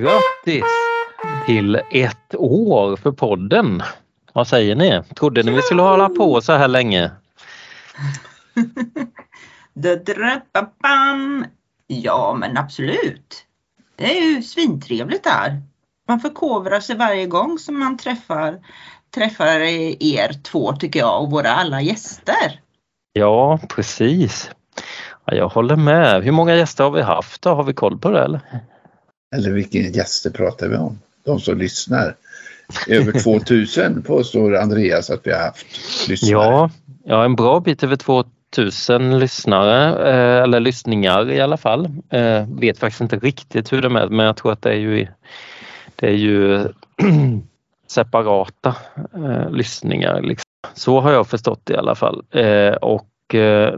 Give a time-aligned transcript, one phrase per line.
[0.00, 0.64] grattis
[1.46, 3.82] till ett år för podden.
[4.32, 5.02] Vad säger ni?
[5.16, 7.10] Trodde ni vi skulle hålla på så här länge?
[11.86, 13.44] ja men absolut.
[13.96, 15.62] Det är ju svintrevligt där.
[16.08, 18.58] Man förkovrar sig varje gång som man träffar,
[19.14, 19.60] träffar
[20.00, 22.60] er två tycker jag och våra alla gäster.
[23.12, 24.50] Ja precis.
[25.24, 26.22] Ja, jag håller med.
[26.24, 27.54] Hur många gäster har vi haft då?
[27.54, 28.40] Har vi koll på det eller?
[29.34, 30.98] Eller vilka gäster pratar vi om?
[31.24, 32.14] De som lyssnar.
[32.88, 35.66] Över 2000 påstår Andreas att vi har haft
[36.08, 36.32] lyssnare.
[36.32, 36.70] Ja,
[37.04, 41.88] ja en bra bit över 2000 lyssnare, eh, eller lyssningar i alla fall.
[42.10, 45.06] Eh, vet faktiskt inte riktigt hur det är men jag tror att det är ju,
[45.96, 46.68] det är ju
[47.88, 48.76] separata
[49.14, 50.22] eh, lyssningar.
[50.22, 50.46] Liksom.
[50.74, 52.24] Så har jag förstått det i alla fall.
[52.30, 53.08] Eh, och,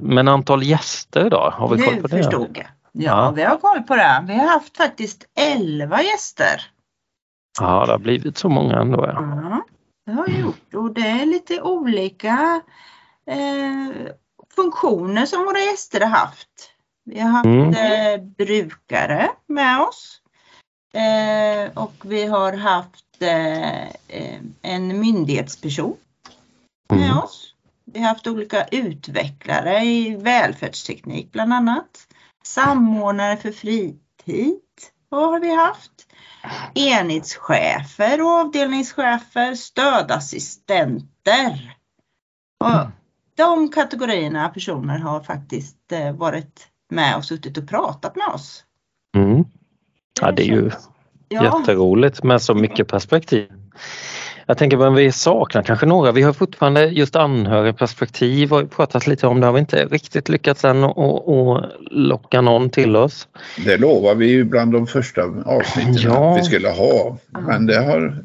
[0.01, 1.51] men antal gäster då?
[1.53, 2.17] Har vi koll på det?
[2.17, 2.67] Nu förstod jag.
[3.01, 4.25] Ja, vi har koll på det.
[4.27, 6.63] Vi har haft faktiskt 11 gäster.
[7.61, 9.07] Ja, det har blivit så många ändå.
[9.07, 9.65] Ja, ja
[10.07, 12.63] det har gjort och det är lite olika
[13.27, 14.13] eh,
[14.57, 16.71] funktioner som våra gäster har haft.
[17.05, 17.75] Vi har haft mm.
[17.75, 20.21] eh, brukare med oss
[20.93, 25.97] eh, och vi har haft eh, eh, en myndighetsperson
[26.93, 27.19] med mm.
[27.19, 27.55] oss.
[27.85, 32.09] Vi har haft olika utvecklare i välfärdsteknik bland annat.
[32.49, 34.61] Samordnare för fritid
[35.09, 35.93] vad har vi haft.
[36.75, 41.77] Enhetschefer och avdelningschefer, stödassistenter.
[42.61, 42.87] Och mm.
[43.37, 48.65] de kategorierna personer har faktiskt eh, varit med och suttit och pratat med oss.
[49.17, 49.45] Mm.
[50.21, 50.71] Ja, det är ju
[51.29, 51.45] ja.
[51.45, 53.53] jätteroligt med så mycket perspektiv.
[54.49, 56.13] Jag tänker att vi saknar kanske några.
[56.13, 59.47] Vi har fortfarande just anhörigperspektiv och pratat lite om det.
[59.47, 63.29] Har vi inte riktigt lyckats än att locka någon till oss.
[63.65, 66.33] Det lovar vi ju bland de första avsnitten ja.
[66.33, 67.19] att vi skulle ha.
[67.47, 68.25] Men det har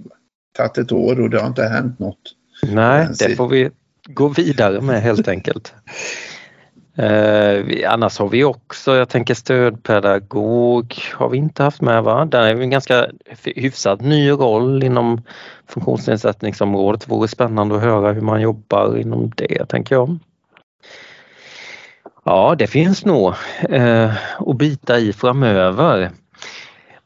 [0.58, 2.18] tagit ett år och det har inte hänt något.
[2.64, 3.70] Nej, det får vi
[4.10, 5.74] gå vidare med helt enkelt.
[6.98, 12.26] Eh, annars har vi också, jag tänker stödpedagog har vi inte haft med va?
[12.26, 13.08] Där är vi en ganska
[13.44, 15.22] hyfsat ny roll inom
[15.68, 17.02] funktionsnedsättningsområdet.
[17.02, 20.18] Det vore spännande att höra hur man jobbar inom det tänker jag.
[22.24, 23.34] Ja, det finns nog
[23.70, 26.12] eh, att bita i framöver.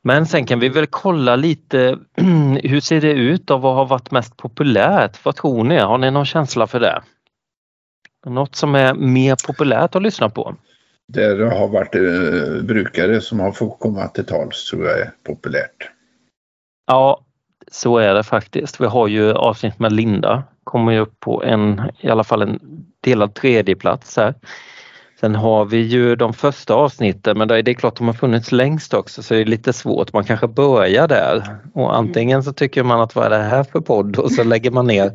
[0.02, 1.98] Men sen kan vi väl kolla lite
[2.64, 5.26] hur ser det ut och vad har varit mest populärt?
[5.26, 5.80] Vad tror ni?
[5.80, 7.02] Har ni någon känsla för det?
[8.30, 10.56] Något som är mer populärt att lyssna på?
[11.08, 15.90] Det har varit eh, brukare som har fått komma till tals tror jag är populärt.
[16.88, 17.22] Ja,
[17.72, 18.82] så är det faktiskt.
[18.82, 22.60] Vi har ju avsnitt med Linda, kommer ju upp på en, i alla fall en
[23.02, 24.34] delad tredje plats här.
[25.20, 28.94] Sen har vi ju de första avsnitten men det är klart de har funnits längst
[28.94, 30.14] också så det är lite svårt.
[30.14, 33.80] Man kanske börjar där och antingen så tycker man att vad är det här för
[33.80, 35.12] podd och så lägger man ner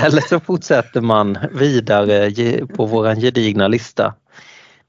[0.00, 4.14] eller så fortsätter man vidare på våran gedigna lista.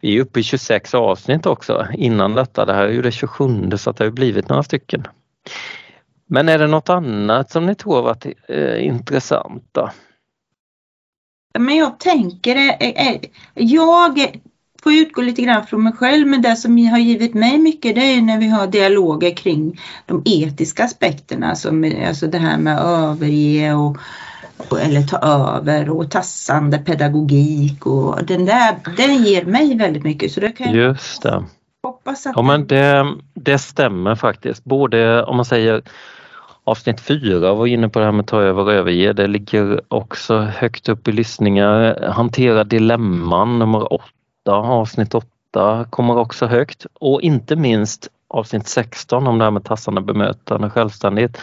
[0.01, 2.65] Vi är uppe i 26 avsnitt också innan detta.
[2.65, 5.07] Det här är ju det 27 så det har blivit några stycken.
[6.27, 9.89] Men är det något annat som ni tror har varit eh, intressant då?
[11.59, 13.19] Men jag tänker, eh, eh, eh,
[13.53, 14.39] jag
[14.83, 18.01] får utgå lite grann från mig själv men det som har givit mig mycket det
[18.01, 22.85] är när vi har dialoger kring de etiska aspekterna som alltså det här med att
[22.85, 23.97] överge och
[24.81, 30.31] eller ta över och tassande pedagogik och den där, den ger mig väldigt mycket.
[30.31, 31.43] Så det kan Just det.
[31.83, 34.63] Hoppas att ja men det, det stämmer faktiskt.
[34.63, 35.81] Både om man säger
[36.63, 39.13] avsnitt 4 var inne på det här med ta över och överge.
[39.13, 42.01] Det ligger också högt upp i lyssningar.
[42.11, 44.03] Hantera dilemman nummer 8
[44.51, 50.01] avsnitt 8 kommer också högt och inte minst avsnitt 16 om det här med tassande
[50.01, 51.37] bemötande självständighet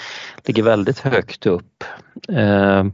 [0.45, 1.85] ligger väldigt högt upp.
[2.29, 2.85] Eh,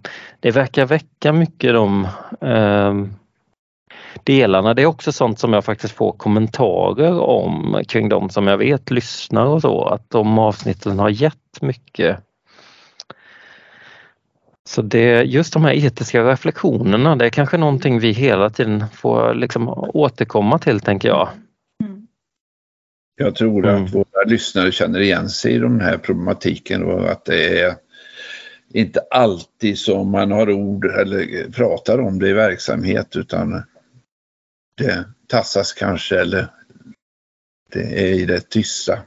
[0.41, 2.09] det verkar väcka mycket de
[2.41, 2.95] eh,
[4.25, 4.75] delarna.
[4.75, 8.91] Det är också sånt som jag faktiskt får kommentarer om kring de som jag vet
[8.91, 12.19] lyssnar och så, att de avsnitten har gett mycket
[14.65, 19.35] så det, just de här etiska reflektionerna, det är kanske någonting vi hela tiden får
[19.35, 21.29] liksom återkomma till, tänker jag.
[23.17, 23.85] Jag tror mm.
[23.85, 27.75] att våra lyssnare känner igen sig i den här problematiken och att det är
[28.75, 33.63] inte alltid som man har ord eller pratar om det i verksamhet utan
[34.77, 36.47] det tassas kanske eller
[37.73, 38.99] det är i det tysta.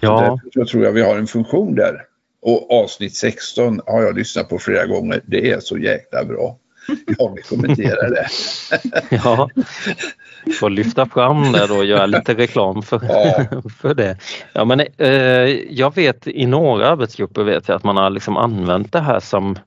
[0.00, 0.40] Ja.
[0.54, 2.02] Så tror jag vi har en funktion där.
[2.42, 5.22] Och avsnitt 16 har jag lyssnat på flera gånger.
[5.26, 6.58] Det är så jäkla bra.
[7.18, 8.26] Jag vill kommentera det.
[9.10, 9.50] ja.
[10.60, 12.98] Får lyfta fram det då och göra lite reklam för,
[13.80, 14.16] för det.
[14.52, 15.10] Ja, men, eh,
[15.70, 19.58] jag vet i några arbetsgrupper vet jag att man har liksom använt det här som,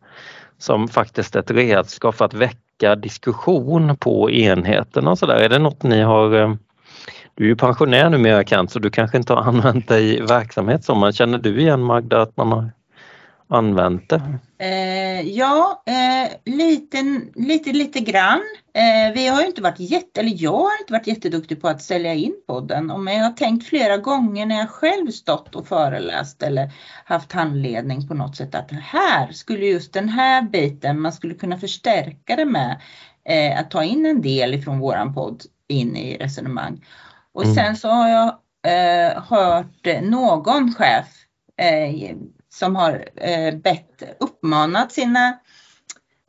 [0.57, 5.35] som faktiskt ett redskap för att väcka diskussion på enheten och sådär.
[5.35, 6.53] Är det något ni har eh,
[7.35, 10.83] du är ju pensionär numera Kent så du kanske inte har använt det i verksamhet
[10.83, 12.71] så, men känner du igen Magda att man har
[13.53, 14.39] använt det?
[14.57, 18.41] Eh, ja, eh, lite, lite, lite grann.
[18.73, 22.13] Eh, vi har inte varit jätte, eller jag har inte varit jätteduktig på att sälja
[22.13, 23.03] in podden.
[23.03, 26.71] Men jag har tänkt flera gånger när jag själv stått och föreläst eller
[27.05, 31.57] haft handledning på något sätt att här skulle just den här biten, man skulle kunna
[31.57, 32.81] förstärka det med
[33.29, 36.85] eh, att ta in en del ifrån våran podd in i resonemang.
[37.33, 37.55] Och mm.
[37.55, 38.27] sen så har jag
[38.67, 41.07] eh, hört någon chef
[41.57, 42.15] eh,
[42.53, 45.27] som har eh, bett, uppmanat sina,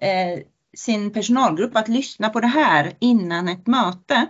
[0.02, 0.40] eh,
[0.76, 4.26] sin personalgrupp att lyssna på det här innan ett möte.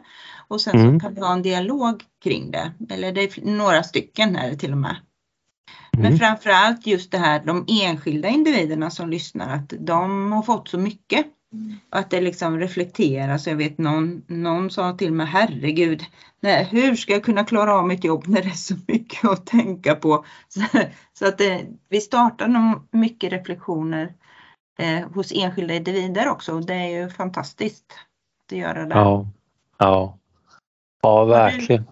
[0.48, 1.00] Och sen mm.
[1.00, 2.72] så kan vi ha en dialog kring det.
[2.90, 4.96] Eller det är några stycken här till och med.
[5.96, 6.10] Mm.
[6.10, 10.78] Men framförallt just det här de enskilda individerna som lyssnar att de har fått så
[10.78, 11.26] mycket.
[11.90, 13.46] Att det liksom reflekteras.
[13.46, 16.02] Jag vet någon, någon sa till mig, herregud,
[16.40, 19.46] nej, hur ska jag kunna klara av mitt jobb när det är så mycket att
[19.46, 20.24] tänka på?
[20.48, 20.60] Så,
[21.12, 24.14] så att det, vi startar nog mycket reflektioner
[24.78, 26.60] eh, hos enskilda individer också.
[26.60, 27.98] Det är ju fantastiskt
[28.52, 28.94] att göra det.
[28.94, 29.28] Ja,
[29.78, 30.18] ja.
[31.02, 31.84] ja verkligen.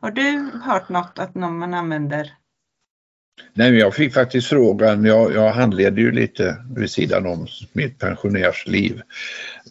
[0.00, 2.32] Har du, har du hört något att någon man använder
[3.54, 7.98] Nej, men jag fick faktiskt frågan, jag, jag handleder ju lite vid sidan om mitt
[7.98, 9.00] pensionärsliv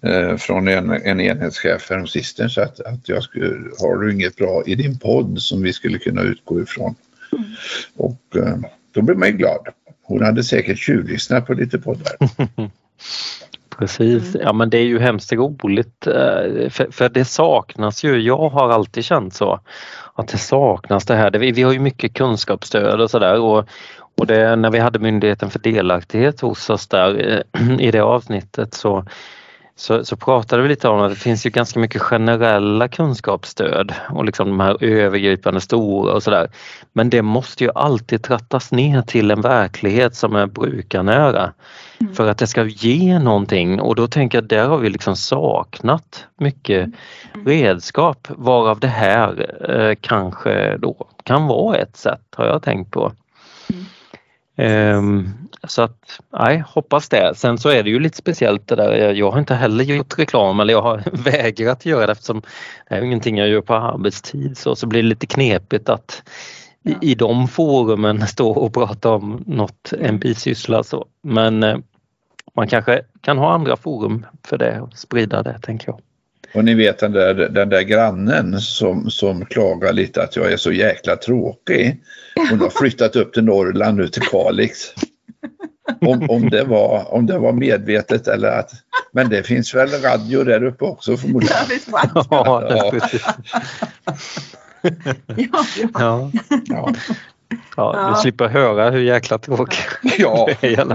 [0.02, 4.76] eh, från en, en enhetschef häromsistens att, att jag skulle, har du inget bra i
[4.76, 6.96] din podd som vi skulle kunna utgå ifrån?
[7.32, 7.44] Mm.
[7.96, 8.58] Och eh,
[8.92, 9.68] då blev man ju glad.
[10.04, 12.16] Hon hade säkert tjuvlyssnat på lite poddar.
[13.78, 18.50] Precis, ja men det är ju hemskt roligt eh, för, för, det saknas ju, jag
[18.50, 19.60] har alltid känt så
[20.14, 21.32] att det saknas det här.
[21.32, 23.66] Vi, vi har ju mycket kunskapsstöd och sådär och,
[24.18, 28.74] och det, när vi hade Myndigheten för delaktighet hos oss där eh, i det avsnittet
[28.74, 29.06] så
[29.78, 34.26] så, så pratade vi lite om att det finns ju ganska mycket generella kunskapsstöd och
[34.26, 36.48] liksom de här övergripande stora och sådär.
[36.94, 41.54] Men det måste ju alltid trattas ner till en verklighet som är brukarnära
[42.02, 42.16] mm.
[42.16, 46.28] för att det ska ge någonting och då tänker jag där har vi liksom saknat
[46.40, 46.86] mycket
[47.34, 47.48] mm.
[47.48, 53.12] redskap varav det här eh, kanske då kan vara ett sätt har jag tänkt på.
[54.58, 57.34] Um, så att, nej, hoppas det.
[57.36, 59.14] Sen så är det ju lite speciellt det där.
[59.14, 62.42] Jag har inte heller gjort reklam eller jag har vägrat göra det eftersom
[62.90, 66.24] det är ingenting jag gör på arbetstid så, så blir det lite knepigt att
[66.82, 66.92] ja.
[67.02, 71.06] i, i de forumen stå och prata om något, en bisyssla så.
[71.22, 71.78] Men eh,
[72.56, 76.00] man kanske kan ha andra forum för det och sprida det tänker jag.
[76.56, 80.58] Och ni vet den där, den där grannen som, som klagar lite att jag är
[80.58, 82.04] så jäkla tråkig.
[82.50, 84.94] Hon har flyttat upp till Norrland nu till Kalix.
[86.02, 88.72] Om, om, det var, om det var medvetet eller att...
[89.12, 91.56] Men det finns väl radio där uppe också förmodligen.
[91.92, 92.64] Ja, ja.
[95.38, 96.32] ja, ja.
[96.66, 96.94] ja.
[97.78, 99.80] Ja, du slipper höra hur jäkla tråkig
[100.18, 100.50] ja.
[100.62, 100.86] det är.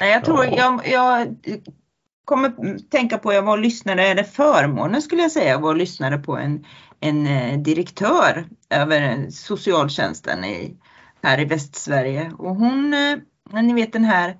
[0.00, 1.36] Nej, jag tror jag, jag
[2.26, 6.18] kommer tänka på, jag var och lyssnade, eller förmånen skulle jag säga, var och lyssnade
[6.18, 6.64] på en,
[7.00, 10.76] en eh, direktör över eh, socialtjänsten i,
[11.22, 12.32] här i Västsverige.
[12.38, 14.36] Och hon, eh, ni vet den här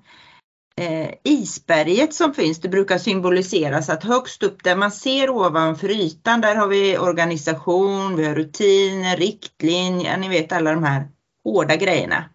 [0.81, 6.41] eh, isberget som finns, det brukar symboliseras att högst upp där man ser ovanför ytan,
[6.41, 11.07] där har vi organisation, vi har rutiner, riktlinjer, ni vet alla de här
[11.43, 12.25] hårda grejerna.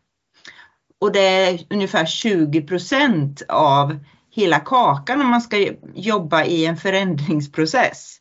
[1.00, 3.97] Och det är ungefär 20 procent av
[4.33, 8.19] hela kakan om man ska jobba i en förändringsprocess.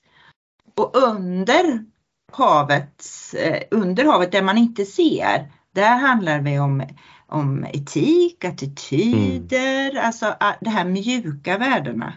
[0.78, 1.86] Och under
[2.32, 3.06] havet,
[3.38, 6.84] eh, under havet där man inte ser, där handlar det om,
[7.28, 10.06] om etik, attityder, mm.
[10.06, 12.14] alltså det här mjuka värdena.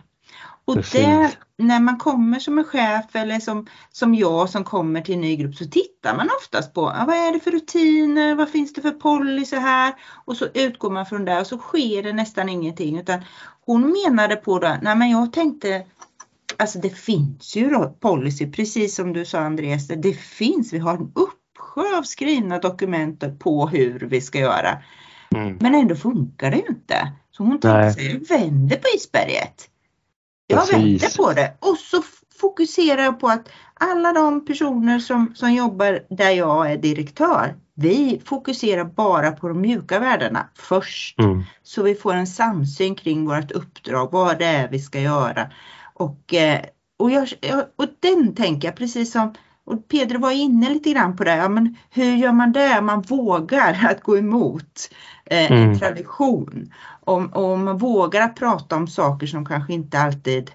[0.66, 5.14] Och det, när man kommer som en chef eller som, som jag som kommer till
[5.14, 8.48] en ny grupp så tittar man oftast på ja, vad är det för rutiner, vad
[8.48, 12.12] finns det för policy här och så utgår man från det och så sker det
[12.12, 13.20] nästan ingenting utan
[13.66, 15.84] hon menade på det, nej men jag tänkte
[16.56, 21.12] Alltså det finns ju policy, precis som du sa Andreas, det finns, vi har en
[21.14, 24.78] uppsjö av skrivna dokument på hur vi ska göra.
[25.34, 25.58] Mm.
[25.60, 27.12] Men ändå funkar det ju inte.
[27.30, 29.68] Så hon tänkte sig, jag vänder på isberget.
[30.46, 32.02] Jag vänder på det och så
[32.40, 38.22] fokuserar jag på att alla de personer som, som jobbar där jag är direktör, vi
[38.24, 41.20] fokuserar bara på de mjuka värdena först.
[41.20, 41.42] Mm.
[41.62, 45.50] Så vi får en samsyn kring vårt uppdrag, vad det är vi ska göra.
[45.94, 46.60] Och eh,
[46.96, 47.28] och, jag,
[47.76, 49.34] och den tänker jag precis som
[49.66, 52.80] och Pedro var inne lite grann på det, ja, men hur gör man det?
[52.80, 54.90] Man vågar att gå emot
[55.24, 55.78] eh, en mm.
[55.78, 56.72] tradition.
[57.00, 60.50] Om, och man vågar att prata om saker som kanske inte alltid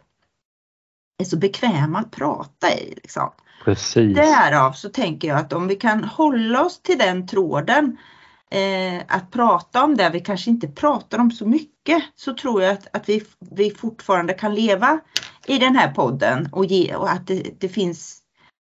[1.20, 2.94] är så bekväma att prata i.
[2.96, 3.32] Liksom.
[3.66, 4.16] Precis.
[4.16, 7.98] Därav så tänker jag att om vi kan hålla oss till den tråden
[8.52, 12.72] eh, att prata om det vi kanske inte pratar om så mycket så tror jag
[12.72, 15.00] att, att vi, vi fortfarande kan leva
[15.48, 18.18] i den här podden och, ge, och att det, det finns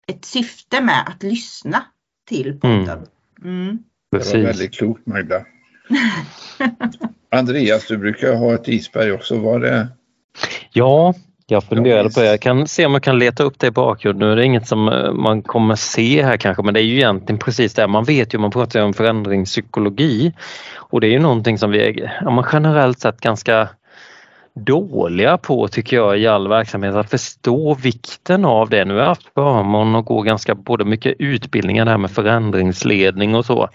[0.07, 1.85] ett syfte med att lyssna
[2.27, 3.07] till podden.
[3.43, 3.61] Mm.
[3.61, 3.83] Mm.
[4.11, 5.45] Det var väldigt klokt Magda.
[7.31, 9.37] Andreas, du brukar ha ett isberg också.
[9.39, 9.87] Var det?
[10.71, 11.13] Ja,
[11.47, 12.25] jag funderade på det.
[12.25, 14.27] Jag kan se om jag kan leta upp det i bakgrunden.
[14.27, 16.95] Nu är det inget som eh, man kommer se här kanske men det är ju
[16.95, 17.87] egentligen precis det.
[17.87, 20.33] Man vet ju, man pratar om förändringspsykologi
[20.75, 23.69] och det är ju någonting som vi är ja, generellt sett ganska
[24.55, 28.85] dåliga på tycker jag i all verksamhet att förstå vikten av det.
[28.85, 33.45] Nu har jag haft förmånen att gå ganska både mycket utbildningar där med förändringsledning och
[33.45, 33.69] så.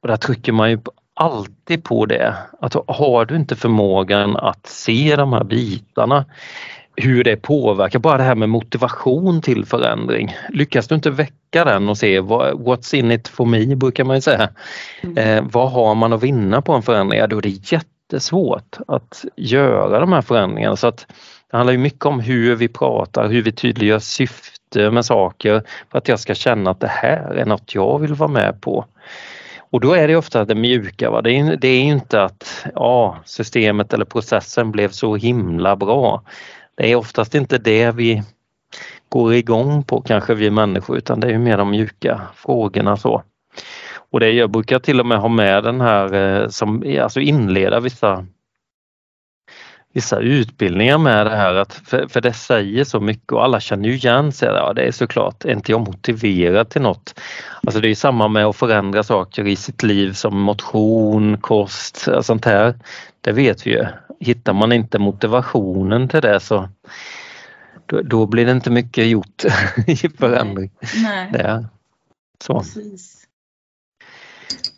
[0.00, 0.78] Och där trycker man ju
[1.14, 6.24] alltid på det att har du inte förmågan att se de här bitarna
[6.96, 10.36] hur det påverkar, bara det här med motivation till förändring.
[10.48, 14.20] Lyckas du inte väcka den och se what's in it for me brukar man ju
[14.20, 14.48] säga.
[15.02, 15.18] Mm.
[15.18, 17.20] Eh, vad har man att vinna på en förändring?
[17.20, 21.06] Ja, då är det jättesvårt att göra de här förändringarna så att
[21.50, 25.98] det handlar ju mycket om hur vi pratar, hur vi tydliggör syfte med saker för
[25.98, 28.84] att jag ska känna att det här är något jag vill vara med på.
[29.74, 31.10] Och då är det ofta det mjuka.
[31.10, 31.22] Va?
[31.22, 36.22] Det, är, det är inte att ja, systemet eller processen blev så himla bra
[36.76, 38.22] det är oftast inte det vi
[39.08, 43.22] går igång på kanske vi människor utan det är mer de mjuka frågorna så.
[44.10, 47.80] Och det jag brukar till och med ha med den här eh, som alltså inleda
[47.80, 48.26] vissa
[49.94, 53.88] vissa utbildningar med det här att för, för det säger så mycket och alla känner
[53.88, 54.48] ju igen sig.
[54.48, 57.20] Ja, det är såklart, är inte jag motiverad till något?
[57.66, 62.44] Alltså det är samma med att förändra saker i sitt liv som motion, kost, sånt
[62.44, 62.74] här.
[63.20, 63.86] Det vet vi ju.
[64.20, 66.68] Hittar man inte motivationen till det så
[67.86, 69.44] då, då blir det inte mycket gjort
[69.86, 70.70] i förändring.
[71.02, 71.28] Nej.
[71.32, 71.66] Det
[72.44, 72.58] så.
[72.58, 73.26] Precis.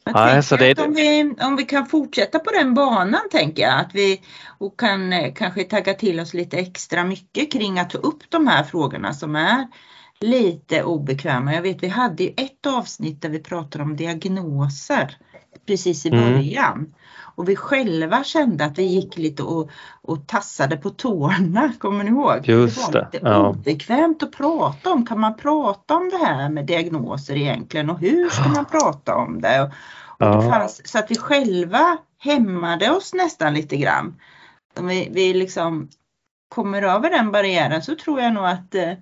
[0.04, 0.78] Ja, så det...
[0.78, 4.20] om, vi, om vi kan fortsätta på den banan tänker jag att vi
[4.58, 8.46] och kan eh, kanske tagga till oss lite extra mycket kring att ta upp de
[8.46, 9.66] här frågorna som är
[10.20, 11.54] lite obekväma.
[11.54, 15.16] Jag vet vi hade ju ett avsnitt där vi pratade om diagnoser
[15.66, 16.20] precis i mm.
[16.20, 16.72] början.
[16.72, 16.92] Mm.
[17.36, 19.70] Och vi själva kände att vi gick lite och,
[20.02, 22.48] och tassade på tårna, kommer ni ihåg?
[22.48, 23.48] Just det var lite ja.
[23.48, 25.06] obekvämt att prata om.
[25.06, 29.40] Kan man prata om det här med diagnoser egentligen och hur ska man prata om
[29.40, 29.62] det?
[29.62, 29.70] Och,
[30.26, 34.20] och det fanns, så att vi själva hämmade oss nästan lite grann.
[34.78, 35.88] Om vi, vi liksom
[36.48, 38.92] kommer över den barriären så tror jag nog att, eh,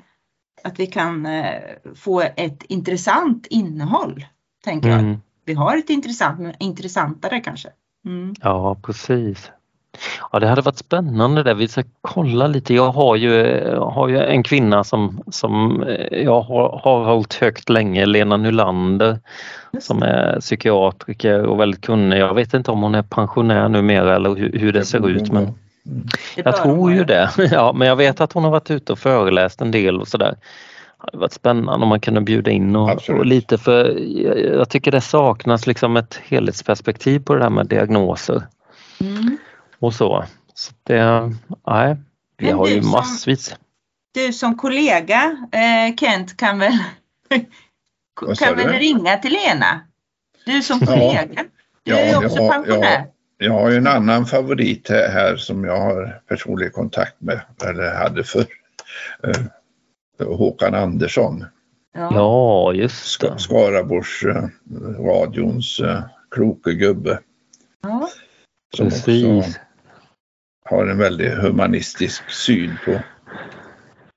[0.65, 1.63] att vi kan eh,
[1.95, 4.27] få ett intressant innehåll.
[4.65, 5.09] Tänker mm.
[5.09, 5.19] jag.
[5.45, 7.69] Vi har ett intressant, men intressantare kanske.
[8.05, 8.35] Mm.
[8.43, 9.51] Ja precis.
[10.33, 11.55] Ja det hade varit spännande där.
[11.55, 12.75] Vi ska kolla lite.
[12.75, 13.31] Jag har ju,
[13.77, 19.19] har ju en kvinna som, som jag har, har hållit högt länge, Lena Nylander
[19.81, 22.19] som är psykiatriker och väldigt kunnig.
[22.19, 25.55] Jag vet inte om hon är pensionär numera eller hur, hur det ser ut men
[26.37, 27.31] jag tror ju det.
[27.53, 30.35] Ja, men jag vet att hon har varit ute och föreläst en del och sådär.
[31.05, 33.99] Det hade varit spännande om man kunde bjuda in och, och, lite för
[34.57, 38.47] jag tycker det saknas liksom ett helhetsperspektiv på det här med diagnoser.
[39.01, 39.39] Mm.
[39.79, 40.25] Och så.
[40.55, 41.33] så det,
[41.67, 41.97] nej,
[42.37, 43.45] vi Men har ju massvis.
[43.45, 43.59] Som,
[44.15, 46.79] du som kollega eh, Kent kan väl,
[48.39, 49.81] kan väl ringa till Lena?
[50.47, 51.29] Du som kollega.
[51.35, 51.45] Ja.
[51.83, 53.07] Du är ja, också pensionär.
[53.39, 57.95] Jag, jag har ju en annan favorit här som jag har personlig kontakt med, eller
[57.95, 58.47] hade för
[59.23, 59.45] eh,
[60.19, 61.45] Håkan Andersson.
[61.95, 63.39] Ja, just det.
[63.39, 64.49] Skaraborgs eh,
[65.05, 67.21] radions eh, kloke gubbe.
[67.83, 68.09] Ja.
[68.77, 69.25] Som Precis.
[69.25, 69.61] också
[70.71, 73.01] har en väldigt humanistisk syn på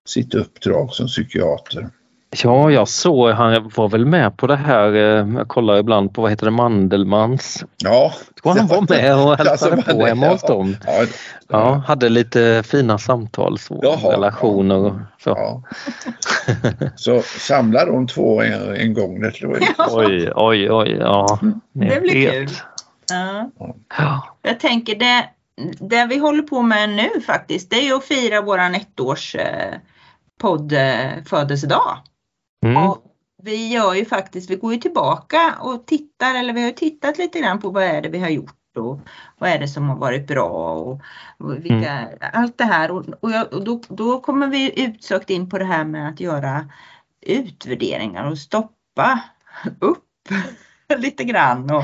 [0.10, 1.89] sitt uppdrag som psykiater.
[2.29, 6.22] Ja, jag såg, han var väl med på det här, eh, jag kollar ibland på
[6.22, 7.65] vad heter det, Mandelmans.
[7.77, 8.13] Ja.
[8.43, 10.75] Jag han var med och hälsade på hemma hos dem.
[10.86, 11.05] Ja,
[11.48, 15.29] ja, hade lite fina samtal, så, Jaha, relationer och så.
[15.29, 15.63] Ja.
[16.96, 19.22] så samlar de två en, en gång.
[19.22, 19.88] Det tror jag.
[19.98, 21.39] Oj, oj, oj, ja.
[21.72, 22.50] Det blir kul.
[23.10, 23.50] Ja.
[23.98, 24.38] ja.
[24.41, 25.29] Jag tänker det,
[25.79, 29.75] det vi håller på med nu faktiskt, det är ju att fira våran ettårs eh,
[30.41, 30.74] podd
[31.25, 31.98] födelsedag.
[32.66, 32.78] Mm.
[32.78, 33.04] Och
[33.44, 37.40] vi gör ju faktiskt, vi går ju tillbaka och tittar, eller vi har tittat lite
[37.40, 39.00] grann på vad är det vi har gjort och
[39.38, 41.02] vad är det som har varit bra och,
[41.58, 42.18] vilka, mm.
[42.34, 45.66] allt det här och, och, jag, och då, då kommer vi utsökt in på det
[45.66, 46.70] här med att göra
[47.22, 49.20] utvärderingar och stoppa
[49.80, 50.30] upp
[50.98, 51.84] lite grann och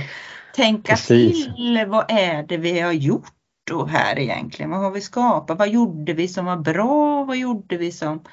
[0.56, 1.46] tänka Precis.
[1.46, 4.72] till vad är det vi har gjort då här egentligen?
[4.72, 5.60] Vad har vi skapat?
[5.60, 7.24] Vad gjorde vi som var bra?
[7.24, 8.24] Vad gjorde vi som,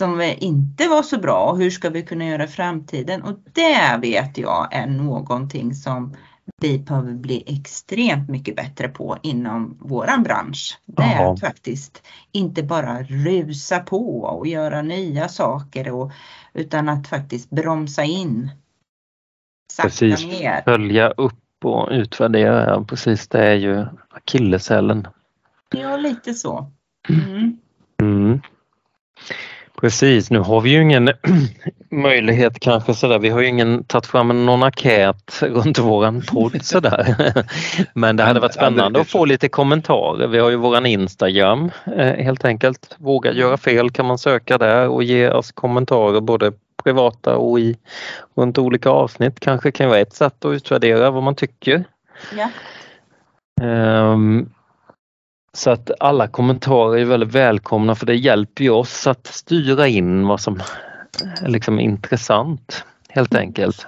[0.00, 1.54] som inte var så bra?
[1.54, 3.22] Hur ska vi kunna göra i framtiden?
[3.22, 6.16] Och det vet jag är någonting som
[6.60, 10.78] vi behöver bli extremt mycket bättre på inom våran bransch.
[10.86, 12.02] Det är att faktiskt
[12.32, 16.12] inte bara rusa på och göra nya saker och,
[16.54, 18.50] utan att faktiskt bromsa in.
[19.72, 20.62] Sakta Precis, ner.
[20.64, 22.84] följa upp och utvärdera.
[22.84, 25.06] Precis, det är ju akilleshälen.
[25.70, 26.70] Ja, lite så.
[27.08, 27.58] Mm.
[28.02, 28.40] Mm.
[29.80, 31.10] Precis, nu har vi ju ingen
[31.90, 37.16] möjlighet kanske sådär, vi har ju ingen tagit fram någon enkät runt våran podd sådär.
[37.94, 40.26] Men det hade varit spännande att få lite kommentarer.
[40.26, 42.96] Vi har ju våran Instagram eh, helt enkelt.
[42.98, 46.52] Våga göra fel kan man söka där och ge oss kommentarer både
[46.84, 47.76] privata och i
[48.34, 51.84] runt olika avsnitt kanske kan vara ett sätt att utvärdera vad man tycker.
[52.36, 52.50] Ja.
[54.12, 54.50] Um,
[55.56, 60.26] så att alla kommentarer är väldigt välkomna för det hjälper ju oss att styra in
[60.26, 60.60] vad som
[61.42, 63.86] är liksom intressant helt enkelt.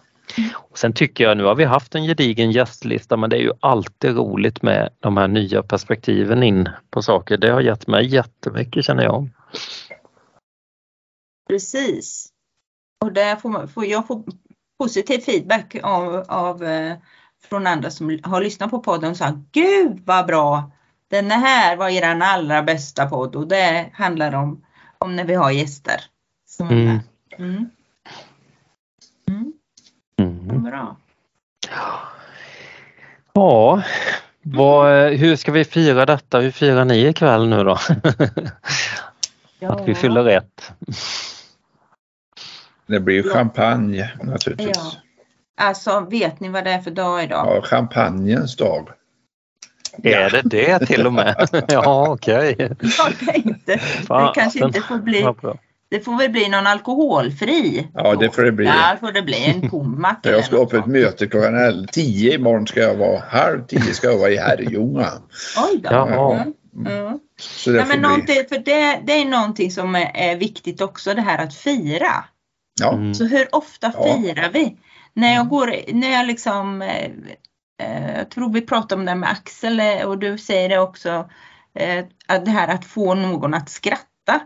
[0.54, 3.52] Och sen tycker jag, nu har vi haft en gedigen gästlista men det är ju
[3.60, 7.36] alltid roligt med de här nya perspektiven in på saker.
[7.36, 9.28] Det har gett mig jättemycket känner jag.
[11.48, 12.28] Precis.
[13.04, 14.24] Och där får, man, får jag få
[14.78, 16.96] positiv feedback av, av, eh,
[17.44, 20.70] från andra som har lyssnat på podden och sagt Gud vad bra!
[21.12, 24.64] Den här var er allra bästa podd och det handlar om,
[24.98, 26.00] om när vi har gäster.
[26.46, 27.00] Som mm.
[27.38, 27.70] Mm.
[29.28, 29.52] Mm.
[30.18, 30.62] Mm.
[30.62, 30.96] Bra.
[33.32, 33.82] Ja,
[34.42, 36.40] vad, hur ska vi fira detta?
[36.40, 37.78] Hur firar ni ikväll nu då?
[39.68, 40.72] Att vi fyller rätt.
[42.86, 44.76] Det blir champagne naturligtvis.
[44.76, 44.92] Ja.
[45.66, 47.46] Alltså vet ni vad det är för dag idag?
[47.46, 48.88] Ja, champagnens dag.
[50.02, 51.48] Är det det till och med?
[51.68, 52.52] ja, okej.
[52.52, 52.68] Okay.
[52.80, 55.26] Jag tänkte, det kanske inte får bli
[55.92, 57.88] det får väl bli någon alkoholfri.
[57.94, 58.66] Ja, det får det bli.
[58.66, 60.18] Där får det bli en pommack.
[60.22, 63.22] jag ska på ett möte klockan 10 imorgon ska jag vara.
[63.28, 65.08] Halv tio ska jag vara i Herrljunga.
[65.56, 65.88] Oj då.
[65.90, 66.32] Ja.
[66.32, 66.52] Mm.
[66.86, 67.18] Mm.
[67.40, 71.44] Så det, ja, men för det, det är någonting som är, viktigt också, det här
[71.44, 72.24] att fira.
[72.80, 72.92] Ja.
[72.92, 73.14] Mm.
[73.14, 74.76] Så hur ofta firar vi?
[75.14, 77.10] När jag går, när jag liksom eh,
[78.16, 81.28] jag tror vi pratade om det med Axel eh, och du säger det också,
[82.26, 84.40] att det här att få någon att skratta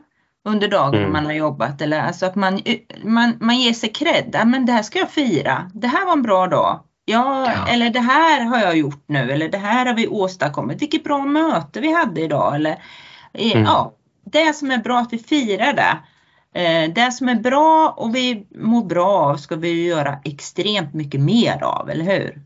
[0.45, 1.13] under dagen mm.
[1.13, 1.81] man har jobbat.
[1.81, 2.61] Eller alltså att man,
[3.05, 4.43] man, man ger sig cred.
[4.47, 5.71] Men det här ska jag fira.
[5.75, 6.81] Det här var en bra dag.
[7.05, 9.33] Ja, ja, eller det här har jag gjort nu.
[9.33, 10.83] Eller det här har vi åstadkommit.
[10.83, 12.55] Vilket bra möte vi hade idag.
[12.55, 12.83] Eller,
[13.35, 13.65] mm.
[13.65, 13.95] ja,
[14.25, 15.99] det som är bra att vi firar det.
[16.61, 21.21] Eh, det som är bra och vi mår bra av ska vi göra extremt mycket
[21.21, 22.43] mer av, eller hur?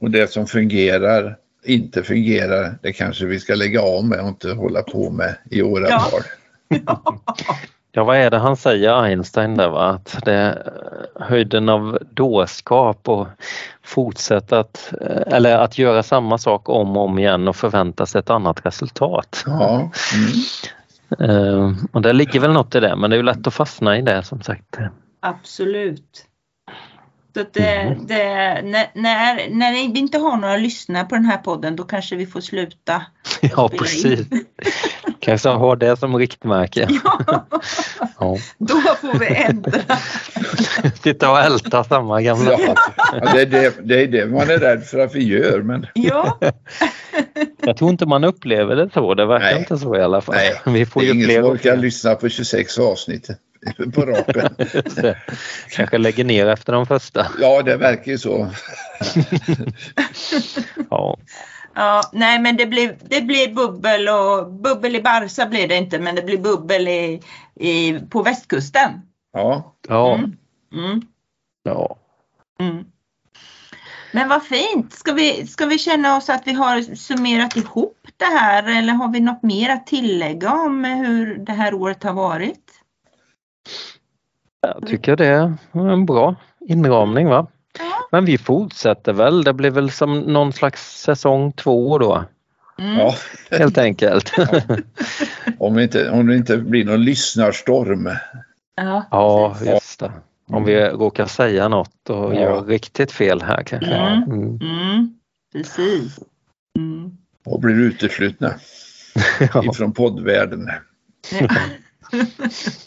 [0.00, 4.52] Och det som fungerar, inte fungerar, det kanske vi ska lägga av med och inte
[4.52, 6.20] hålla på med i åratal.
[6.68, 7.22] Ja.
[7.96, 9.88] Ja, vad är det han säger Einstein där va?
[9.88, 10.72] Att det är
[11.14, 13.26] höjden av dårskap och
[13.82, 14.92] fortsätta att,
[15.26, 19.44] eller att göra samma sak om och om igen och förvänta sig ett annat resultat.
[19.46, 19.90] Ja.
[20.14, 21.30] Mm.
[21.30, 23.98] Uh, och det ligger väl något i det men det är ju lätt att fastna
[23.98, 24.78] i det som sagt.
[25.20, 26.26] Absolut.
[27.34, 28.06] Så det, mm.
[28.06, 28.24] det,
[28.62, 32.26] när, när, när vi inte har några lyssnare på den här podden då kanske vi
[32.26, 33.02] får sluta.
[33.40, 34.26] Ja precis.
[35.20, 36.88] Kanske ha det som riktmärke.
[37.04, 37.46] Ja.
[38.18, 38.36] ja.
[38.58, 39.80] Då får vi ändra.
[41.02, 42.74] Sitta och älta samma gamla ja.
[42.96, 45.62] ja det, är det, det är det man är rädd för att vi gör.
[45.62, 45.86] Men...
[45.94, 46.38] Ja.
[47.60, 49.14] Jag tror inte man upplever det så.
[49.14, 49.58] Det verkar Nej.
[49.58, 50.34] inte så i alla fall.
[50.34, 50.74] Nej.
[50.74, 53.28] Vi får det är ingen som orkar lyssna på 26 avsnitt
[53.94, 54.48] på raken.
[55.70, 57.26] Kanske lägger ner efter de första.
[57.40, 58.50] Ja, det verkar ju så.
[60.90, 61.18] ja.
[61.74, 65.98] Ja, nej men det blir, det blir bubbel och bubbel i Barca blir det inte
[65.98, 67.22] men det blir bubbel i,
[67.54, 68.90] i, på västkusten.
[69.32, 69.74] Ja.
[69.88, 70.14] Ja.
[70.14, 70.36] Mm.
[70.74, 71.02] Mm.
[71.62, 71.96] Ja.
[72.60, 72.84] Mm.
[74.12, 74.92] Men vad fint!
[74.92, 79.12] Ska vi, ska vi känna oss att vi har summerat ihop det här eller har
[79.12, 82.63] vi något mer att tillägga om hur det här året har varit?
[84.60, 87.46] Jag tycker det är en bra inramning va?
[88.10, 92.24] Men vi fortsätter väl, det blir väl som någon slags säsong två då.
[92.78, 92.98] Mm.
[92.98, 93.14] Ja.
[93.50, 94.32] Helt enkelt.
[95.46, 95.56] Ja.
[95.58, 98.10] Om, inte, om det inte blir någon lyssnarstorm.
[98.76, 100.12] Ja, ja just det.
[100.46, 102.40] Om vi råkar säga något och ja.
[102.40, 103.94] gör riktigt fel här kanske.
[103.94, 104.22] Mm.
[104.22, 104.58] Mm.
[104.60, 105.18] mm.
[105.52, 106.18] precis.
[106.78, 107.16] Mm.
[107.46, 108.54] Och blir uteslutna
[109.54, 109.64] ja.
[109.64, 110.70] ifrån poddvärlden.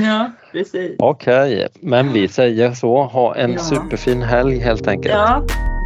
[0.00, 0.30] Ja.
[0.52, 0.96] precis.
[0.98, 3.02] Okej, men vi säger så.
[3.02, 3.58] Ha en ja.
[3.58, 5.14] superfin helg helt enkelt.
[5.14, 5.36] Ja.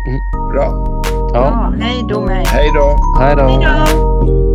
[0.09, 0.51] Mm.
[0.53, 1.01] Bra.
[1.35, 1.73] Ja.
[1.81, 2.99] ja hej då med Hej då.
[3.21, 4.50] Hej då.